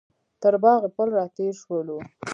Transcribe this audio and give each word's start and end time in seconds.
تر 0.41 0.53
باغ 0.63 0.81
پل 0.95 1.07
راتېر 1.17 1.53
شولو. 1.61 1.97